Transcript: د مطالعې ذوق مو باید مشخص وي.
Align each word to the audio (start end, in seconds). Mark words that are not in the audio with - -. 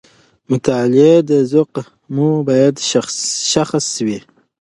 د 0.03 0.03
مطالعې 0.51 1.13
ذوق 1.51 1.73
مو 2.15 2.27
باید 2.47 2.75
مشخص 3.45 3.87
وي. 4.05 4.19